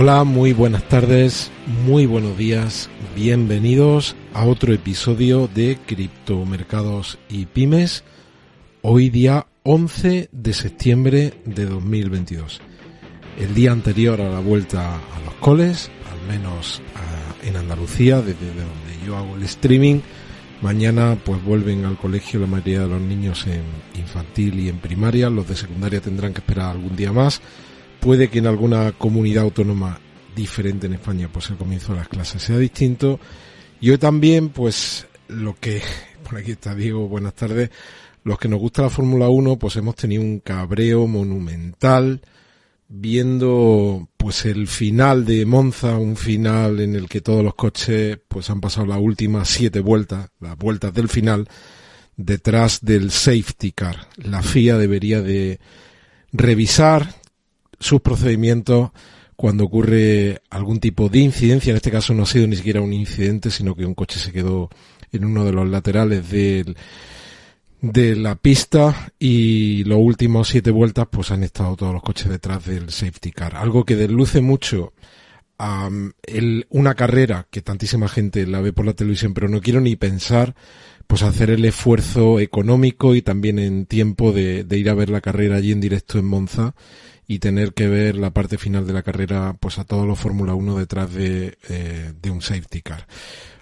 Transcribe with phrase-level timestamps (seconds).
[0.00, 1.50] Hola, muy buenas tardes,
[1.84, 8.04] muy buenos días, bienvenidos a otro episodio de Criptomercados y Pymes,
[8.82, 12.60] hoy día 11 de septiembre de 2022.
[13.40, 16.80] El día anterior a la vuelta a los coles, al menos
[17.42, 19.98] en Andalucía, desde donde yo hago el streaming,
[20.62, 23.64] mañana pues vuelven al colegio la mayoría de los niños en
[24.00, 27.42] infantil y en primaria, los de secundaria tendrán que esperar algún día más
[28.08, 30.00] Puede que en alguna comunidad autónoma
[30.34, 33.20] diferente en España, pues el comienzo de las clases sea distinto.
[33.82, 35.82] Y hoy también, pues lo que,
[36.24, 37.68] por aquí está Diego, buenas tardes,
[38.24, 42.22] los que nos gusta la Fórmula 1, pues hemos tenido un cabreo monumental
[42.88, 48.48] viendo pues el final de Monza, un final en el que todos los coches pues
[48.48, 51.46] han pasado las últimas siete vueltas, las vueltas del final,
[52.16, 54.08] detrás del safety car.
[54.16, 55.60] La FIA debería de
[56.32, 57.27] revisar
[57.78, 58.90] sus procedimientos
[59.38, 61.70] cuando ocurre algún tipo de incidencia.
[61.70, 64.32] En este caso no ha sido ni siquiera un incidente, sino que un coche se
[64.32, 64.68] quedó
[65.12, 66.76] en uno de los laterales del,
[67.80, 72.66] de la pista y los últimos siete vueltas pues han estado todos los coches detrás
[72.66, 73.54] del safety car.
[73.54, 74.92] Algo que desluce mucho
[75.56, 75.88] a
[76.70, 80.56] una carrera que tantísima gente la ve por la televisión, pero no quiero ni pensar
[81.06, 85.56] pues hacer el esfuerzo económico y también en tiempo de ir a ver la carrera
[85.56, 86.74] allí en directo en Monza
[87.28, 90.54] y tener que ver la parte final de la carrera pues a todos los Fórmula
[90.54, 93.06] 1 detrás de, eh, de un safety car.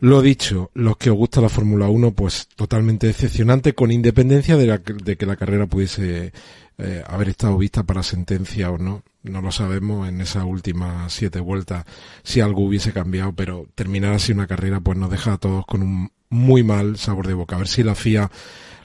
[0.00, 4.66] Lo dicho, los que os gusta la Fórmula 1, pues totalmente decepcionante, con independencia de,
[4.68, 6.32] la, de que la carrera pudiese
[6.78, 9.02] eh, haber estado vista para sentencia o no.
[9.24, 11.84] No lo sabemos en esas últimas siete vueltas
[12.22, 15.82] si algo hubiese cambiado, pero terminar así una carrera pues nos deja a todos con
[15.82, 17.56] un muy mal sabor de boca.
[17.56, 18.30] A ver si la FIA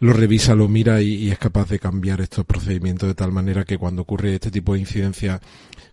[0.00, 3.78] lo revisa, lo mira y, es capaz de cambiar estos procedimientos de tal manera que
[3.78, 5.40] cuando ocurre este tipo de incidencia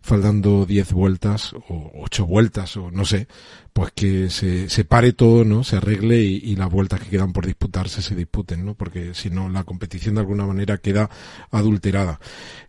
[0.01, 3.27] faltando 10 vueltas o 8 vueltas o no sé,
[3.73, 5.63] pues que se, se pare todo, ¿no?
[5.63, 8.75] Se arregle y, las vueltas que quedan por disputarse se disputen, ¿no?
[8.75, 11.09] Porque si no, la competición de alguna manera queda
[11.49, 12.19] adulterada.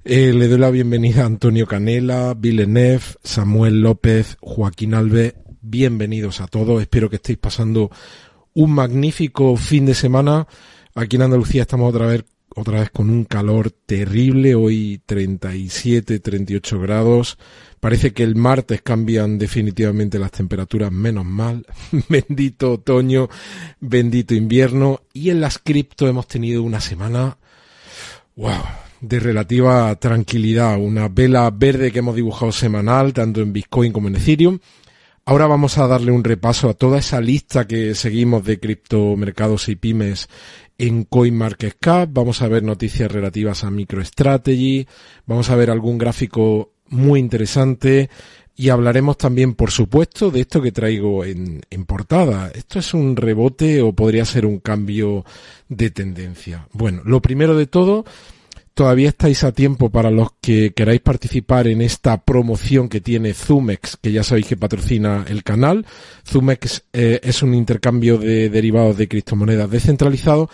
[0.05, 5.35] Eh, le doy la bienvenida a Antonio Canela, Villeneuve, Samuel López, Joaquín Alves.
[5.61, 6.81] Bienvenidos a todos.
[6.81, 7.91] Espero que estéis pasando
[8.55, 10.47] un magnífico fin de semana.
[10.99, 12.25] Aquí en Andalucía estamos otra vez,
[12.55, 17.37] otra vez con un calor terrible, hoy 37, 38 grados.
[17.81, 21.67] Parece que el martes cambian definitivamente las temperaturas, menos mal.
[22.09, 23.29] bendito otoño,
[23.79, 25.03] bendito invierno.
[25.13, 27.37] Y en las cripto hemos tenido una semana,
[28.35, 28.63] wow,
[29.03, 30.79] de relativa tranquilidad.
[30.79, 34.59] Una vela verde que hemos dibujado semanal, tanto en Bitcoin como en Ethereum.
[35.29, 39.75] Ahora vamos a darle un repaso a toda esa lista que seguimos de criptomercados y
[39.75, 40.29] pymes
[40.79, 44.87] en CoinMarketCap, vamos a ver noticias relativas a MicroStrategy,
[45.27, 48.11] vamos a ver algún gráfico muy interesante
[48.55, 52.51] y hablaremos también, por supuesto, de esto que traigo en, en portada.
[52.55, 55.25] ¿Esto es un rebote o podría ser un cambio
[55.69, 56.67] de tendencia?
[56.73, 58.07] Bueno, lo primero de todo,
[58.77, 63.97] todavía estáis a tiempo para los que queráis participar en esta promoción que tiene Zumex,
[63.97, 65.87] que ya sabéis que patrocina el canal.
[66.29, 70.51] Zumex eh, es un intercambio de derivados de criptomonedas descentralizado.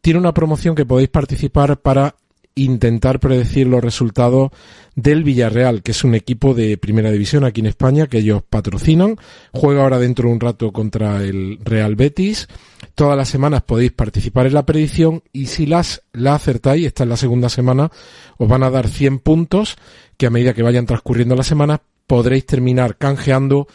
[0.00, 2.16] Tiene una promoción que podéis participar para
[2.56, 4.50] intentar predecir los resultados
[4.94, 9.16] del Villarreal, que es un equipo de primera división aquí en España que ellos patrocinan.
[9.52, 12.48] Juega ahora dentro de un rato contra el Real Betis.
[12.94, 17.10] Todas las semanas podéis participar en la predicción y si las la acertáis, esta es
[17.10, 17.90] la segunda semana,
[18.38, 19.76] os van a dar 100 puntos
[20.16, 23.68] que a medida que vayan transcurriendo las semanas podréis terminar canjeando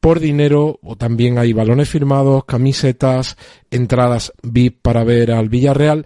[0.00, 3.36] por dinero o también hay balones firmados, camisetas,
[3.70, 6.04] entradas VIP para ver al Villarreal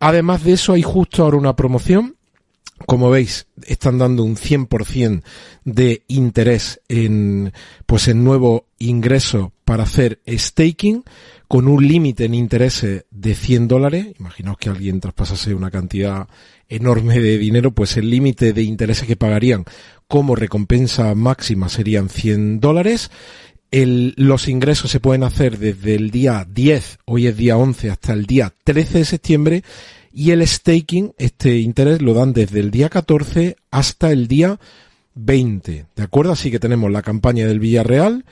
[0.00, 2.16] Además de eso, hay justo ahora una promoción.
[2.86, 5.22] Como veis, están dando un 100%
[5.64, 7.52] de interés en,
[7.84, 11.04] pues en nuevo ingreso para hacer staking
[11.46, 14.06] con un límite en intereses de 100 dólares.
[14.18, 16.26] Imaginaos que alguien traspasase una cantidad
[16.68, 19.64] enorme de dinero, pues el límite de intereses que pagarían
[20.08, 23.10] como recompensa máxima serían 100 dólares.
[23.72, 28.26] Los ingresos se pueden hacer desde el día 10, hoy es día 11, hasta el
[28.26, 29.64] día 13 de septiembre
[30.12, 34.58] y el staking, este interés lo dan desde el día 14 hasta el día
[35.14, 36.32] 20, ¿de acuerdo?
[36.32, 38.24] Así que tenemos la campaña del Villarreal,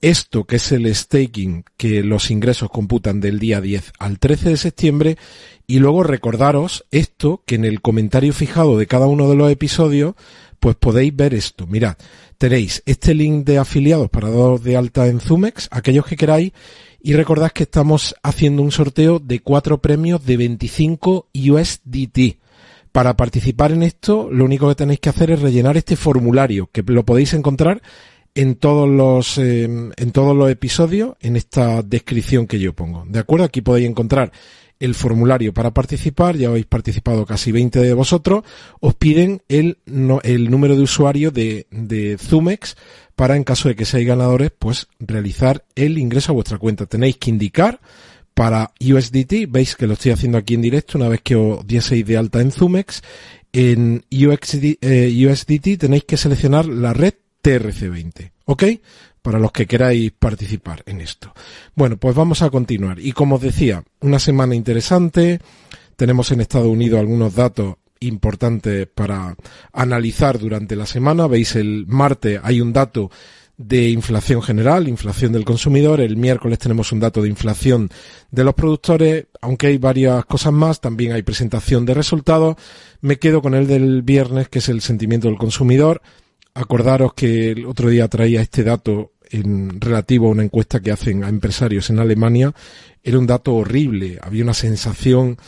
[0.00, 4.56] esto que es el staking, que los ingresos computan del día 10 al 13 de
[4.56, 5.16] septiembre,
[5.66, 10.14] y luego recordaros esto, que en el comentario fijado de cada uno de los episodios,
[10.58, 11.66] pues podéis ver esto.
[11.66, 11.96] Mirad,
[12.38, 16.52] tenéis este link de afiliados para daros de alta en Zumex, aquellos que queráis,
[17.02, 22.38] y recordad que estamos haciendo un sorteo de cuatro premios de 25 USDT.
[22.92, 26.82] Para participar en esto, lo único que tenéis que hacer es rellenar este formulario, que
[26.82, 27.80] lo podéis encontrar
[28.34, 33.04] en todos los em, en todos los episodios en esta descripción que yo pongo.
[33.08, 33.44] ¿De acuerdo?
[33.44, 34.32] Aquí podéis encontrar
[34.78, 38.44] el formulario para participar, ya habéis participado casi 20 de vosotros,
[38.80, 39.78] os piden el,
[40.22, 42.76] el número de usuario de, de Zumex
[43.14, 46.86] para en caso de que seáis ganadores, pues realizar el ingreso a vuestra cuenta.
[46.86, 47.78] Tenéis que indicar
[48.32, 52.06] para USDT, veis que lo estoy haciendo aquí en directo una vez que os dieseis
[52.06, 53.02] de alta en Zumex,
[53.52, 58.64] en USDT eh, tenéis que seleccionar la red TRC20, ¿ok?
[59.22, 61.34] Para los que queráis participar en esto.
[61.74, 62.98] Bueno, pues vamos a continuar.
[62.98, 65.40] Y como os decía, una semana interesante.
[65.96, 69.36] Tenemos en Estados Unidos algunos datos importantes para
[69.72, 71.26] analizar durante la semana.
[71.26, 73.10] Veis, el martes hay un dato
[73.60, 76.00] de inflación general, inflación del consumidor.
[76.00, 77.90] El miércoles tenemos un dato de inflación
[78.30, 82.56] de los productores, aunque hay varias cosas más, también hay presentación de resultados.
[83.02, 86.00] Me quedo con el del viernes, que es el sentimiento del consumidor.
[86.60, 91.24] Acordaros que el otro día traía este dato en relativo a una encuesta que hacen
[91.24, 92.52] a empresarios en Alemania.
[93.02, 94.18] Era un dato horrible.
[94.20, 95.38] Había una sensación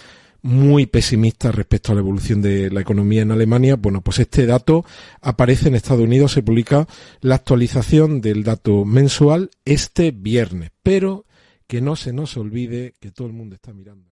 [0.41, 3.77] muy pesimista respecto a la evolución de la economía en Alemania.
[3.77, 4.87] Bueno, pues este dato
[5.21, 6.89] aparece en Estados Unidos, se publica
[7.21, 11.27] la actualización del dato mensual este viernes, pero
[11.67, 14.12] que no se nos olvide que todo el mundo está mirando.